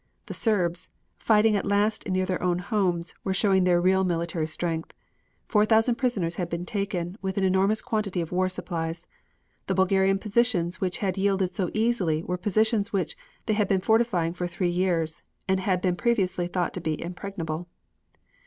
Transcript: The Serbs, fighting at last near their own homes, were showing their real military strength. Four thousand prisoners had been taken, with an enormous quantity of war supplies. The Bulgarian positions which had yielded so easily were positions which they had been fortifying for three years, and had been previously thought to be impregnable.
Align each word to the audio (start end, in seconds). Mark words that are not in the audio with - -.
The 0.25 0.33
Serbs, 0.33 0.89
fighting 1.19 1.55
at 1.55 1.63
last 1.63 2.07
near 2.09 2.25
their 2.25 2.41
own 2.41 2.57
homes, 2.57 3.13
were 3.23 3.35
showing 3.35 3.65
their 3.65 3.79
real 3.79 4.03
military 4.03 4.47
strength. 4.47 4.95
Four 5.47 5.63
thousand 5.63 5.93
prisoners 5.93 6.37
had 6.37 6.49
been 6.49 6.65
taken, 6.65 7.19
with 7.21 7.37
an 7.37 7.43
enormous 7.43 7.83
quantity 7.83 8.19
of 8.19 8.31
war 8.31 8.49
supplies. 8.49 9.05
The 9.67 9.75
Bulgarian 9.75 10.17
positions 10.17 10.81
which 10.81 10.97
had 11.05 11.19
yielded 11.19 11.53
so 11.53 11.69
easily 11.75 12.23
were 12.23 12.37
positions 12.39 12.91
which 12.91 13.15
they 13.45 13.53
had 13.53 13.67
been 13.67 13.79
fortifying 13.81 14.33
for 14.33 14.47
three 14.47 14.71
years, 14.71 15.21
and 15.47 15.59
had 15.59 15.81
been 15.81 15.95
previously 15.95 16.47
thought 16.47 16.73
to 16.73 16.81
be 16.81 16.99
impregnable. 16.99 17.67